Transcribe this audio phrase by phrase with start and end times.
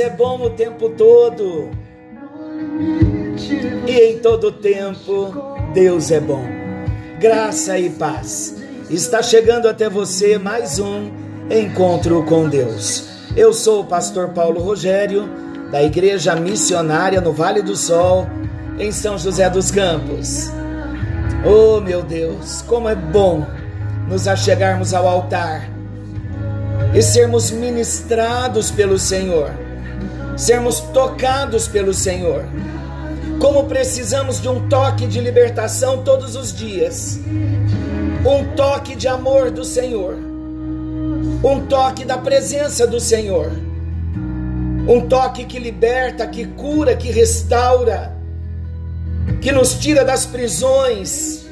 [0.00, 1.70] é bom o tempo todo.
[3.86, 5.32] E em todo tempo,
[5.74, 6.44] Deus é bom.
[7.18, 8.56] Graça e paz.
[8.88, 11.10] Está chegando até você mais um
[11.50, 13.08] encontro com Deus.
[13.36, 15.28] Eu sou o pastor Paulo Rogério,
[15.70, 18.26] da Igreja Missionária no Vale do Sol,
[18.78, 20.50] em São José dos Campos.
[21.44, 23.46] Oh, meu Deus, como é bom
[24.08, 25.70] nos achegarmos ao altar
[26.92, 29.50] e sermos ministrados pelo Senhor,
[30.36, 32.44] sermos tocados pelo Senhor.
[33.38, 37.18] Como precisamos de um toque de libertação todos os dias,
[38.24, 40.14] um toque de amor do Senhor,
[41.42, 43.50] um toque da presença do Senhor,
[44.86, 48.20] um toque que liberta, que cura, que restaura
[49.40, 51.46] que nos tira das prisões,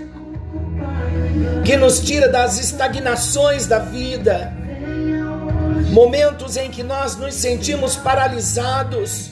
[1.65, 4.53] que nos tira das estagnações da vida,
[5.91, 9.31] momentos em que nós nos sentimos paralisados,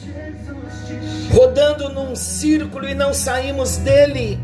[1.33, 4.41] rodando num círculo e não saímos dele.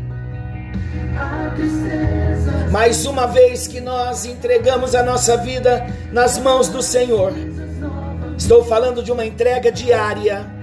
[2.71, 7.33] Mas uma vez que nós entregamos a nossa vida nas mãos do Senhor,
[8.37, 10.53] estou falando de uma entrega diária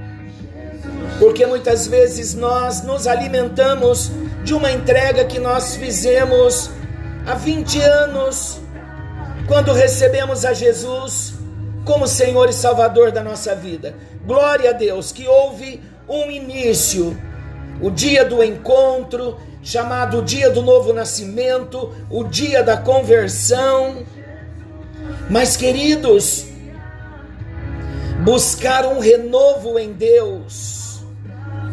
[1.21, 4.11] porque muitas vezes nós nos alimentamos
[4.43, 6.71] de uma entrega que nós fizemos
[7.27, 8.59] há 20 anos,
[9.51, 11.35] quando recebemos a Jesus
[11.85, 13.97] como Senhor e Salvador da nossa vida.
[14.25, 17.21] Glória a Deus que houve um início,
[17.83, 24.07] o dia do encontro, chamado dia do novo nascimento, o dia da conversão.
[25.29, 26.47] Mas, queridos,
[28.23, 31.01] buscar um renovo em Deus,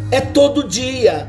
[0.10, 1.28] é todo dia.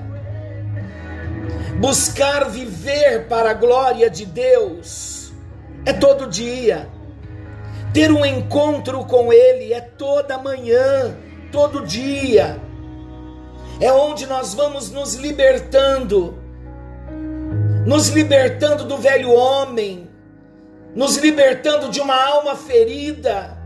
[1.78, 5.17] Buscar viver para a glória de Deus
[5.88, 6.86] é todo dia.
[7.94, 11.16] Ter um encontro com Ele é toda manhã,
[11.50, 12.60] todo dia.
[13.80, 16.36] É onde nós vamos nos libertando,
[17.86, 20.10] nos libertando do velho homem,
[20.94, 23.56] nos libertando de uma alma ferida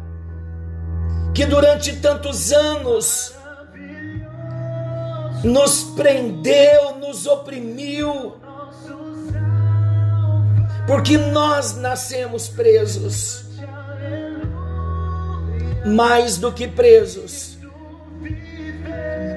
[1.35, 3.35] que durante tantos anos
[5.43, 8.37] nos prendeu, nos oprimiu,
[10.87, 13.45] porque nós nascemos presos,
[15.85, 17.59] mais do que presos,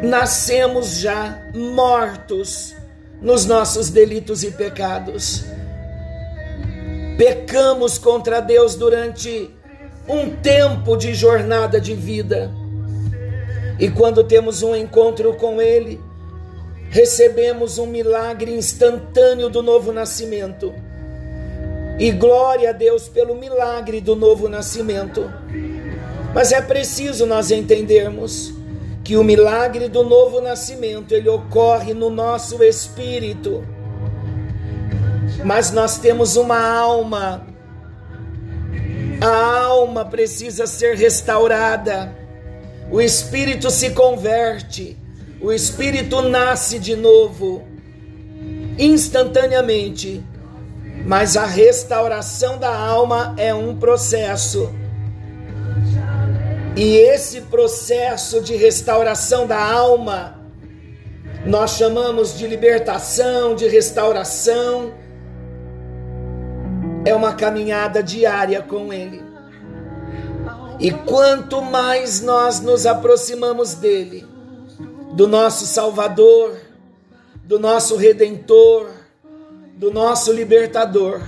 [0.03, 2.75] nascemos já mortos
[3.21, 5.45] nos nossos delitos e pecados.
[7.17, 9.49] Pecamos contra Deus durante
[10.07, 12.51] um tempo de jornada de vida
[13.77, 15.99] e quando temos um encontro com Ele,
[16.89, 20.73] recebemos um milagre instantâneo do novo nascimento.
[21.97, 25.31] E glória a Deus pelo milagre do novo nascimento.
[26.33, 28.53] Mas é preciso nós entendermos
[29.03, 33.63] que o milagre do novo nascimento ele ocorre no nosso espírito.
[35.43, 37.47] Mas nós temos uma alma.
[39.21, 42.25] A alma precisa ser restaurada
[42.91, 44.95] o espírito se converte,
[45.41, 47.63] o espírito nasce de novo,
[48.77, 50.23] instantaneamente.
[51.05, 54.73] Mas a restauração da alma é um processo.
[56.75, 60.41] E esse processo de restauração da alma,
[61.45, 64.93] nós chamamos de libertação, de restauração,
[67.05, 69.23] é uma caminhada diária com Ele.
[70.79, 74.27] E quanto mais nós nos aproximamos dele,
[75.13, 76.57] do nosso Salvador,
[77.43, 78.94] do nosso Redentor,
[79.75, 81.21] do nosso Libertador,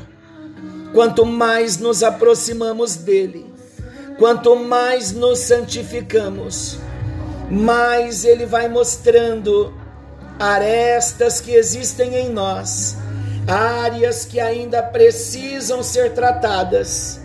[0.93, 3.45] quanto mais nos aproximamos dele,
[4.17, 6.79] quanto mais nos santificamos,
[7.51, 9.73] mais ele vai mostrando
[10.39, 12.95] arestas que existem em nós,
[13.45, 17.19] áreas que ainda precisam ser tratadas.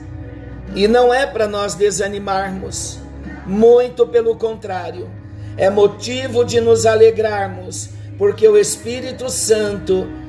[0.74, 2.98] E não é para nós desanimarmos,
[3.46, 5.08] muito pelo contrário,
[5.56, 10.21] é motivo de nos alegrarmos, porque o Espírito Santo,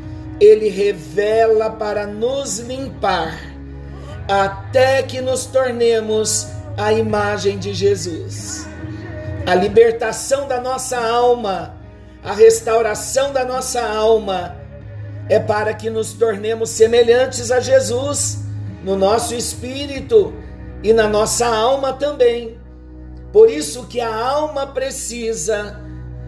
[0.44, 3.40] ele revela para nos limpar,
[4.28, 6.48] até que nos tornemos
[6.78, 8.68] a imagem de Jesus.
[9.46, 11.76] A libertação da nossa alma,
[12.24, 14.56] a restauração da nossa alma,
[15.30, 18.40] é para que nos tornemos semelhantes a Jesus
[18.84, 20.34] no nosso espírito
[20.82, 22.58] e na nossa alma também.
[23.32, 25.80] Por isso que a alma precisa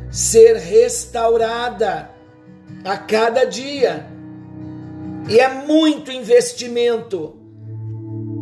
[0.09, 2.14] ser restaurada
[2.85, 4.05] a cada dia.
[5.27, 7.35] E é muito investimento.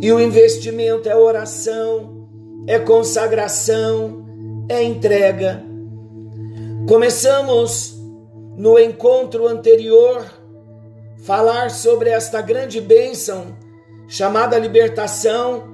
[0.02, 2.28] E o investimento é oração,
[2.68, 4.26] é consagração,
[4.68, 5.64] é entrega.
[6.88, 7.98] Começamos
[8.58, 10.26] no encontro anterior
[11.24, 13.56] falar sobre esta grande bênção
[14.10, 15.74] chamada libertação,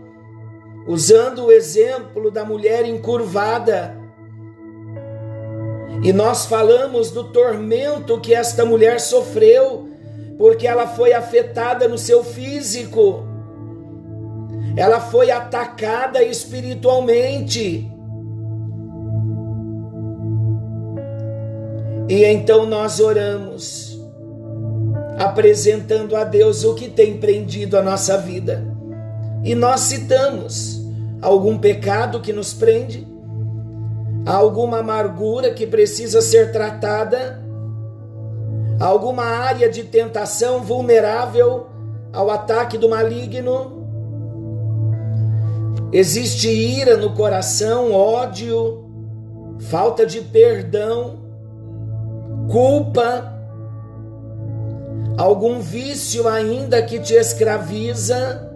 [0.87, 3.98] usando o exemplo da mulher encurvada.
[6.03, 9.89] E nós falamos do tormento que esta mulher sofreu,
[10.37, 13.25] porque ela foi afetada no seu físico,
[14.77, 17.91] ela foi atacada espiritualmente.
[22.07, 23.99] E então nós oramos,
[25.17, 28.63] apresentando a Deus o que tem prendido a nossa vida.
[29.43, 30.81] E nós citamos
[31.21, 33.05] algum pecado que nos prende,
[34.35, 37.43] alguma amargura que precisa ser tratada,
[38.79, 41.65] alguma área de tentação vulnerável
[42.13, 43.79] ao ataque do maligno.
[45.91, 48.85] Existe ira no coração, ódio,
[49.61, 51.17] falta de perdão
[52.51, 53.31] culpa,
[55.17, 58.51] algum vício ainda que te escraviza,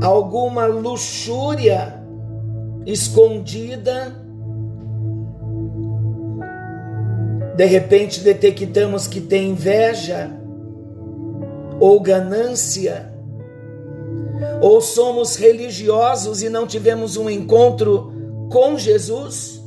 [0.00, 2.03] alguma luxúria
[2.86, 4.14] escondida.
[7.56, 10.30] De repente detectamos que tem inveja
[11.78, 13.12] ou ganância,
[14.60, 18.12] ou somos religiosos e não tivemos um encontro
[18.50, 19.62] com Jesus.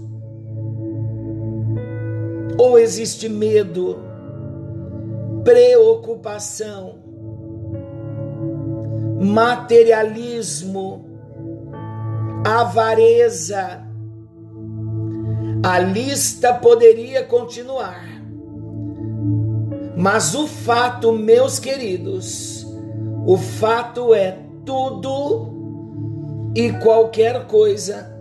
[2.58, 4.00] Ou existe medo,
[5.44, 6.96] preocupação,
[9.19, 11.06] materialismo,
[12.45, 13.84] avareza.
[15.63, 18.06] A lista poderia continuar.
[19.95, 22.66] Mas o fato, meus queridos,
[23.25, 28.16] o fato é tudo e qualquer coisa,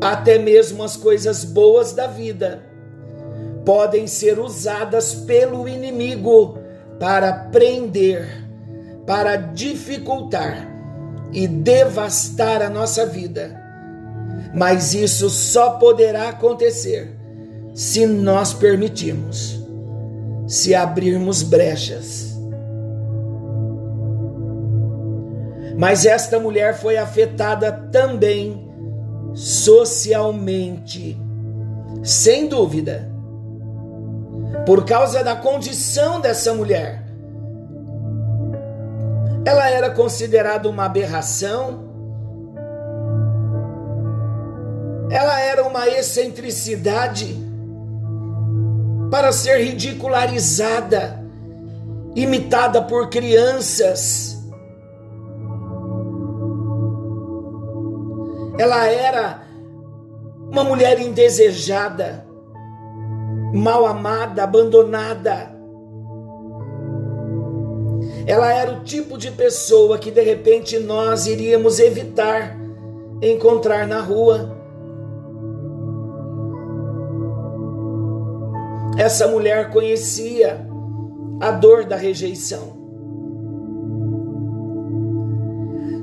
[0.00, 2.62] até mesmo as coisas boas da vida,
[3.64, 6.58] podem ser usadas pelo inimigo
[6.98, 8.26] para prender,
[9.04, 10.77] para dificultar
[11.32, 13.60] e devastar a nossa vida.
[14.54, 17.16] Mas isso só poderá acontecer
[17.74, 19.62] se nós permitirmos,
[20.46, 22.36] se abrirmos brechas.
[25.76, 28.68] Mas esta mulher foi afetada também
[29.34, 31.16] socialmente,
[32.02, 33.08] sem dúvida
[34.66, 37.07] por causa da condição dessa mulher.
[39.48, 41.88] Ela era considerada uma aberração,
[45.10, 47.34] ela era uma excentricidade
[49.10, 51.24] para ser ridicularizada,
[52.14, 54.36] imitada por crianças.
[58.58, 59.44] Ela era
[60.50, 62.22] uma mulher indesejada
[63.54, 65.57] mal amada, abandonada.
[68.28, 72.58] Ela era o tipo de pessoa que de repente nós iríamos evitar
[73.22, 74.54] encontrar na rua.
[78.98, 80.60] Essa mulher conhecia
[81.40, 82.76] a dor da rejeição.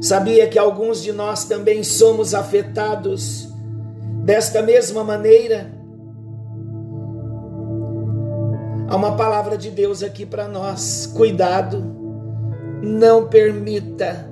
[0.02, 3.48] Sabia que alguns de nós também somos afetados
[4.24, 5.72] desta mesma maneira?
[8.88, 11.06] Há uma palavra de Deus aqui para nós.
[11.06, 12.05] Cuidado,
[12.86, 14.30] não permita,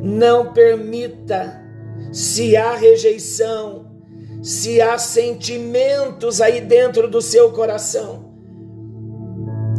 [0.00, 1.60] não permita,
[2.12, 3.90] se há rejeição,
[4.42, 8.32] se há sentimentos aí dentro do seu coração,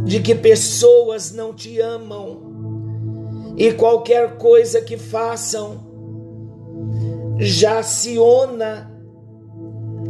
[0.04, 5.92] de que pessoas não te amam, e qualquer coisa que façam
[7.38, 8.92] já aciona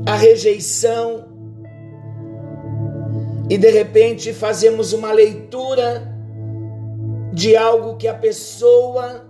[0.07, 1.33] a rejeição,
[3.49, 6.14] e de repente fazemos uma leitura
[7.35, 9.27] de algo que a pessoa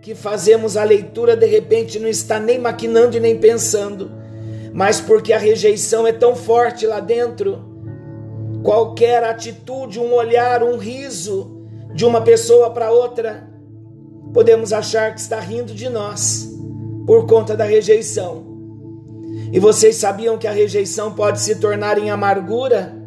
[0.00, 4.12] que fazemos a leitura de repente não está nem maquinando e nem pensando,
[4.72, 7.58] mas porque a rejeição é tão forte lá dentro,
[8.62, 13.50] qualquer atitude, um olhar, um riso de uma pessoa para outra,
[14.32, 16.48] podemos achar que está rindo de nós
[17.06, 18.46] por conta da rejeição.
[19.52, 22.97] E vocês sabiam que a rejeição pode se tornar em amargura?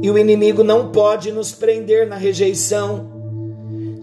[0.00, 3.10] E o inimigo não pode nos prender na rejeição.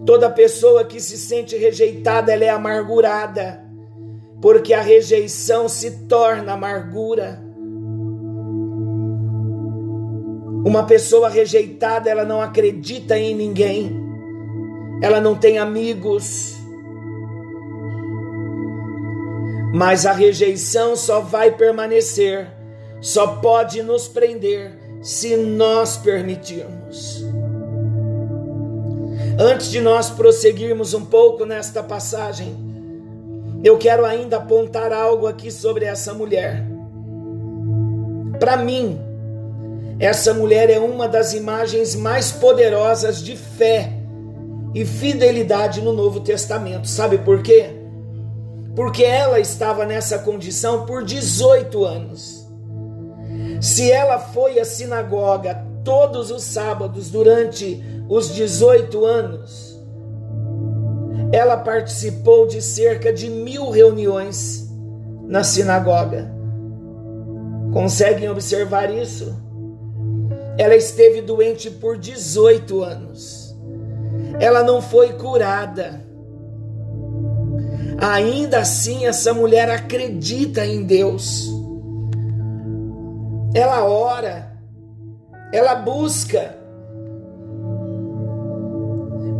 [0.04, 3.64] Toda pessoa que se sente rejeitada, ela é amargurada,
[4.40, 7.42] porque a rejeição se torna amargura.
[10.64, 13.90] Uma pessoa rejeitada, ela não acredita em ninguém,
[15.02, 16.54] ela não tem amigos.
[19.72, 22.48] Mas a rejeição só vai permanecer,
[23.00, 27.24] só pode nos prender se nós permitirmos.
[29.38, 32.56] Antes de nós prosseguirmos um pouco nesta passagem,
[33.62, 36.66] eu quero ainda apontar algo aqui sobre essa mulher.
[38.40, 38.98] Para mim,
[40.00, 43.92] essa mulher é uma das imagens mais poderosas de fé
[44.74, 46.88] e fidelidade no Novo Testamento.
[46.88, 47.70] Sabe por quê?
[48.74, 52.35] Porque ela estava nessa condição por 18 anos.
[53.60, 59.80] Se ela foi à sinagoga todos os sábados durante os 18 anos,
[61.32, 64.68] ela participou de cerca de mil reuniões
[65.26, 66.32] na sinagoga.
[67.72, 69.36] Conseguem observar isso?
[70.58, 73.56] Ela esteve doente por 18 anos.
[74.40, 76.04] Ela não foi curada.
[77.98, 81.50] Ainda assim, essa mulher acredita em Deus.
[83.56, 84.52] Ela ora,
[85.50, 86.58] ela busca.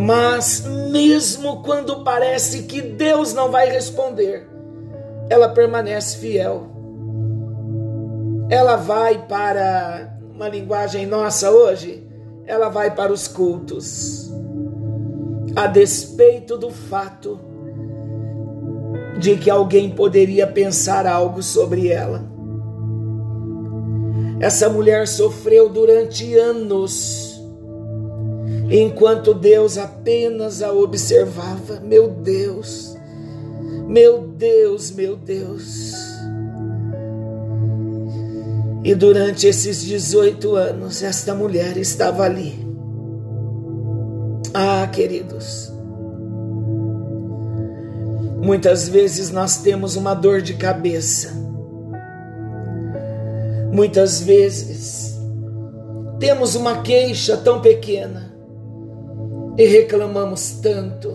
[0.00, 4.48] Mas, mesmo quando parece que Deus não vai responder,
[5.28, 6.62] ela permanece fiel.
[8.48, 12.08] Ela vai para uma linguagem nossa hoje,
[12.46, 14.32] ela vai para os cultos,
[15.54, 17.38] a despeito do fato
[19.18, 22.35] de que alguém poderia pensar algo sobre ela.
[24.38, 27.40] Essa mulher sofreu durante anos,
[28.70, 31.80] enquanto Deus apenas a observava.
[31.80, 32.94] Meu Deus,
[33.86, 35.94] meu Deus, meu Deus.
[38.84, 42.66] E durante esses 18 anos, esta mulher estava ali.
[44.52, 45.72] Ah, queridos,
[48.40, 51.45] muitas vezes nós temos uma dor de cabeça.
[53.76, 55.20] Muitas vezes
[56.18, 58.34] temos uma queixa tão pequena
[59.58, 61.14] e reclamamos tanto.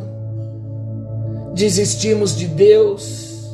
[1.55, 3.49] Desistimos de Deus,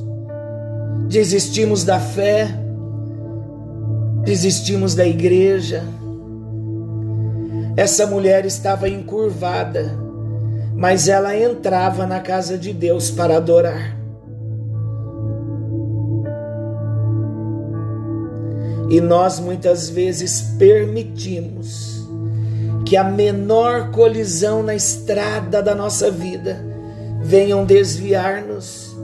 [1.07, 2.67] desistimos da fé
[4.27, 5.85] desistimos da igreja.
[7.77, 9.97] Essa mulher estava encurvada,
[10.75, 13.96] mas ela entrava na casa de Deus para adorar.
[18.89, 22.08] E nós muitas vezes permitimos
[22.86, 26.65] que a menor colisão na estrada da nossa vida
[27.22, 28.96] venham desviar-nos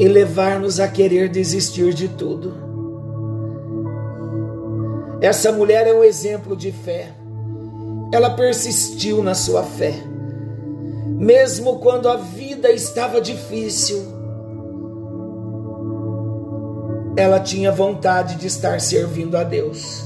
[0.00, 2.54] e levar-nos a querer desistir de tudo.
[5.20, 7.08] Essa mulher é um exemplo de fé.
[8.12, 9.92] Ela persistiu na sua fé,
[11.06, 14.17] mesmo quando a vida estava difícil.
[17.18, 20.04] Ela tinha vontade de estar servindo a Deus.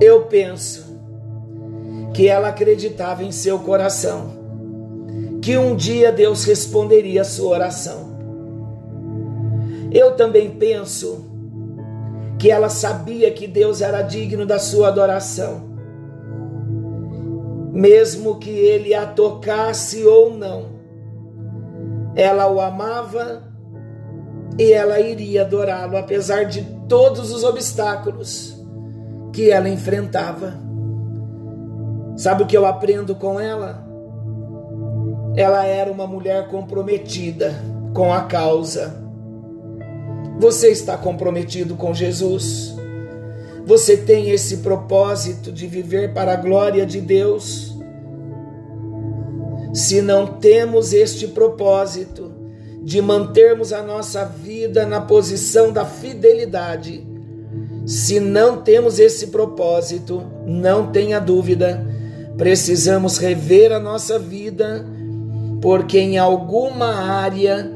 [0.00, 1.00] Eu penso
[2.14, 4.30] que ela acreditava em seu coração,
[5.42, 8.08] que um dia Deus responderia a sua oração.
[9.90, 11.24] Eu também penso
[12.38, 15.60] que ela sabia que Deus era digno da sua adoração,
[17.72, 20.79] mesmo que ele a tocasse ou não.
[22.14, 23.42] Ela o amava
[24.58, 28.56] e ela iria adorá-lo, apesar de todos os obstáculos
[29.32, 30.54] que ela enfrentava.
[32.16, 33.86] Sabe o que eu aprendo com ela?
[35.36, 37.54] Ela era uma mulher comprometida
[37.94, 39.00] com a causa
[40.40, 42.74] você está comprometido com Jesus?
[43.66, 47.69] Você tem esse propósito de viver para a glória de Deus?
[49.72, 52.32] Se não temos este propósito
[52.82, 57.06] de mantermos a nossa vida na posição da fidelidade,
[57.86, 61.86] se não temos esse propósito, não tenha dúvida,
[62.36, 64.84] precisamos rever a nossa vida,
[65.60, 67.70] porque em alguma área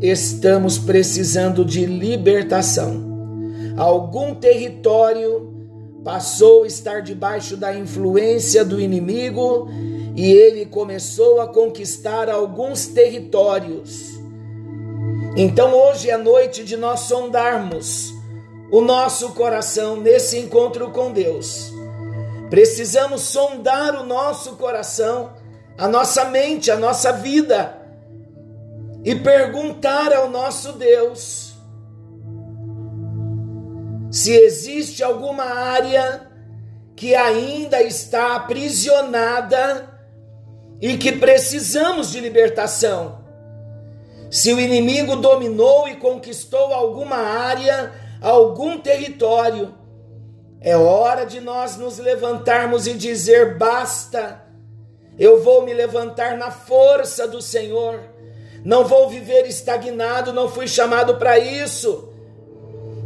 [0.00, 3.06] estamos precisando de libertação.
[3.76, 5.54] Algum território
[6.04, 9.68] passou a estar debaixo da influência do inimigo
[10.18, 14.18] e ele começou a conquistar alguns territórios.
[15.36, 18.12] Então hoje é noite de nós sondarmos
[18.72, 21.72] o nosso coração nesse encontro com Deus.
[22.50, 25.34] Precisamos sondar o nosso coração,
[25.78, 27.80] a nossa mente, a nossa vida
[29.04, 31.54] e perguntar ao nosso Deus
[34.10, 36.28] Se existe alguma área
[36.96, 39.97] que ainda está aprisionada
[40.80, 43.18] e que precisamos de libertação.
[44.30, 49.74] Se o inimigo dominou e conquistou alguma área, algum território,
[50.60, 54.44] é hora de nós nos levantarmos e dizer: basta,
[55.18, 58.00] eu vou me levantar na força do Senhor,
[58.64, 62.12] não vou viver estagnado, não fui chamado para isso,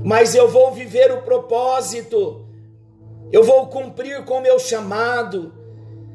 [0.05, 2.47] mas eu vou viver o propósito,
[3.31, 5.62] eu vou cumprir com o meu chamado,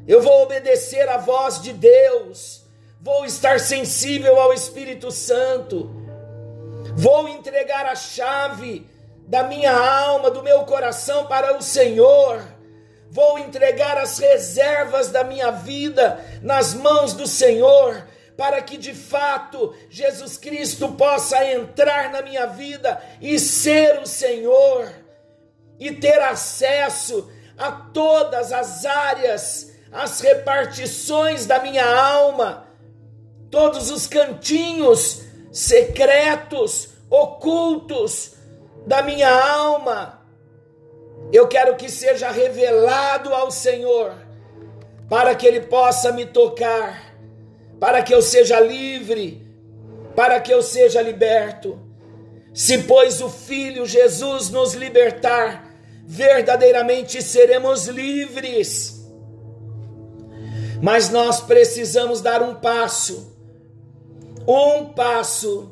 [0.08, 2.64] eu vou obedecer à voz de Deus.
[3.00, 5.88] Vou estar sensível ao Espírito Santo,
[6.96, 8.90] vou entregar a chave
[9.28, 12.42] da minha alma, do meu coração para o Senhor,
[13.10, 18.04] vou entregar as reservas da minha vida nas mãos do Senhor,
[18.36, 24.90] para que de fato Jesus Cristo possa entrar na minha vida e ser o Senhor,
[25.78, 32.68] e ter acesso a todas as áreas, as repartições da minha alma
[33.50, 38.34] todos os cantinhos secretos, ocultos
[38.86, 40.22] da minha alma.
[41.32, 44.14] Eu quero que seja revelado ao Senhor,
[45.08, 47.14] para que Ele possa me tocar,
[47.80, 49.46] para que eu seja livre,
[50.14, 51.80] para que eu seja liberto.
[52.52, 55.66] Se, pois, o Filho Jesus nos libertar,
[56.04, 58.97] verdadeiramente seremos livres.
[60.82, 63.38] Mas nós precisamos dar um passo
[64.48, 65.70] um passo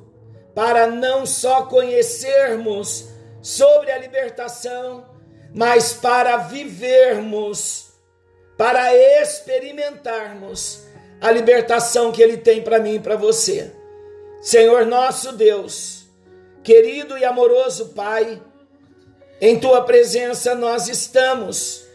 [0.55, 3.09] para não só conhecermos
[3.41, 5.07] sobre a libertação,
[5.55, 7.93] mas para vivermos,
[8.59, 10.83] para experimentarmos
[11.23, 13.73] a libertação que Ele tem para mim e para você.
[14.43, 16.05] Senhor nosso Deus,
[16.63, 18.43] querido e amoroso Pai,
[19.41, 21.86] em Tua presença nós estamos.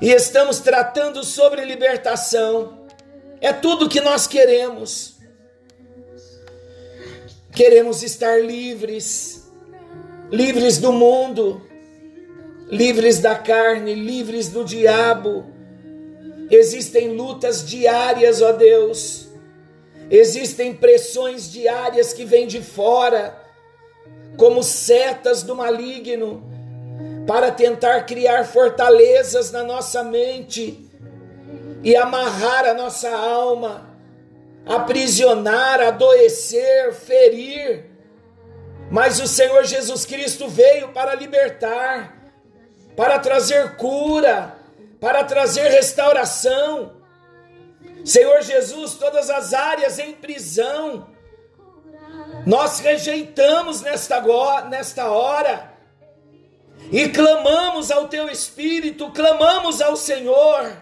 [0.00, 2.80] E estamos tratando sobre libertação
[3.40, 5.18] é tudo que nós queremos.
[7.52, 9.50] Queremos estar livres,
[10.30, 11.60] livres do mundo,
[12.68, 15.46] livres da carne, livres do diabo.
[16.50, 19.28] Existem lutas diárias, ó Deus.
[20.10, 23.38] Existem pressões diárias que vêm de fora,
[24.36, 26.42] como setas do maligno,
[27.26, 30.88] para tentar criar fortalezas na nossa mente
[31.82, 33.90] e amarrar a nossa alma,
[34.66, 37.86] aprisionar, adoecer, ferir.
[38.90, 42.32] Mas o Senhor Jesus Cristo veio para libertar,
[42.96, 44.56] para trazer cura,
[45.00, 46.96] para trazer restauração.
[48.04, 51.06] Senhor Jesus, todas as áreas em prisão,
[52.46, 54.20] nós rejeitamos nesta,
[54.68, 55.69] nesta hora
[56.90, 60.76] e clamamos ao Teu Espírito, clamamos ao Senhor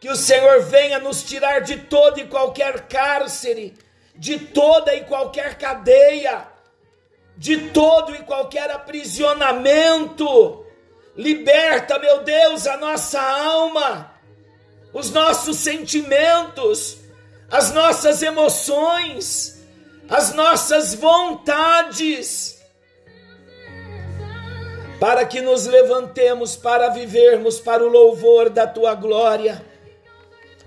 [0.00, 3.74] que o Senhor venha nos tirar de todo e qualquer cárcere,
[4.14, 6.48] de toda e qualquer cadeia,
[7.36, 10.64] de todo e qualquer aprisionamento.
[11.16, 14.14] Liberta, meu Deus, a nossa alma,
[14.92, 16.98] os nossos sentimentos,
[17.50, 19.60] as nossas emoções,
[20.08, 22.59] as nossas vontades,
[25.00, 29.70] para que nos levantemos para vivermos para o louvor da tua glória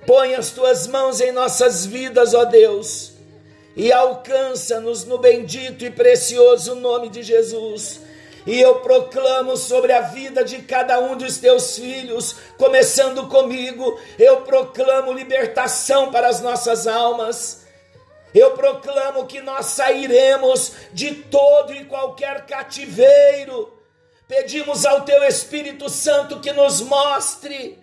[0.05, 3.13] Põe as tuas mãos em nossas vidas, ó Deus,
[3.75, 8.01] e alcança-nos no bendito e precioso nome de Jesus.
[8.45, 14.41] E eu proclamo sobre a vida de cada um dos teus filhos, começando comigo, eu
[14.41, 17.63] proclamo libertação para as nossas almas.
[18.35, 23.71] Eu proclamo que nós sairemos de todo e qualquer cativeiro.
[24.27, 27.77] Pedimos ao teu Espírito Santo que nos mostre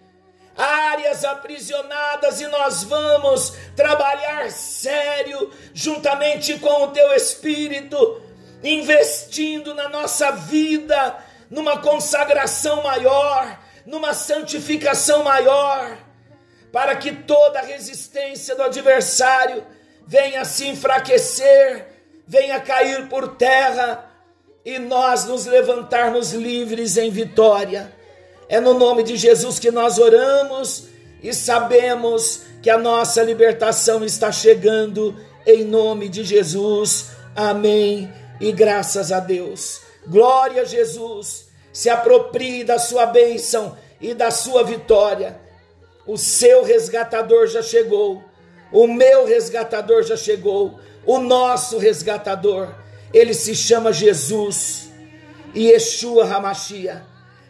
[0.56, 8.22] áreas aprisionadas e nós vamos trabalhar sério, juntamente com o teu Espírito,
[8.62, 11.18] investindo na nossa vida,
[11.50, 15.96] numa consagração maior, numa santificação maior,
[16.72, 19.66] para que toda resistência do adversário
[20.06, 21.86] venha se enfraquecer,
[22.26, 24.09] venha cair por terra
[24.64, 27.92] e nós nos levantarmos livres em vitória
[28.50, 30.88] é no nome de Jesus que nós oramos
[31.22, 37.10] e sabemos que a nossa libertação está chegando em nome de Jesus.
[37.36, 38.12] Amém.
[38.40, 39.82] E graças a Deus.
[40.04, 41.46] Glória a Jesus.
[41.72, 45.40] Se aproprie da sua bênção e da sua vitória.
[46.04, 48.20] O seu resgatador já chegou.
[48.72, 50.80] O meu resgatador já chegou.
[51.06, 52.74] O nosso resgatador.
[53.12, 54.90] Ele se chama Jesus
[55.54, 57.04] e Yeshua Hamashia.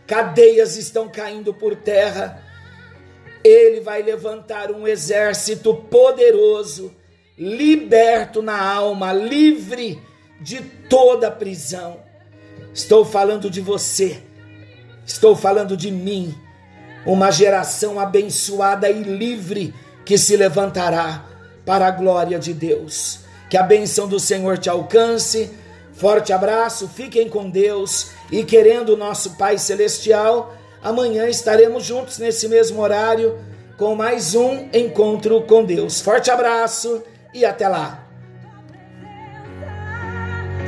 [0.07, 2.43] Cadeias estão caindo por terra.
[3.45, 6.95] Ele vai levantar um exército poderoso,
[7.39, 10.01] liberto na alma, livre
[10.41, 11.99] de toda prisão.
[12.73, 14.23] Estou falando de você,
[15.05, 16.35] estou falando de mim,
[17.05, 21.25] uma geração abençoada e livre que se levantará
[21.65, 23.21] para a glória de Deus.
[23.51, 25.51] Que a benção do Senhor te alcance.
[25.93, 32.49] Forte abraço, fiquem com Deus e querendo o nosso Pai Celestial, amanhã estaremos juntos nesse
[32.49, 33.39] mesmo horário
[33.77, 36.01] com mais um encontro com Deus.
[36.01, 37.03] Forte abraço
[37.35, 38.10] e até lá.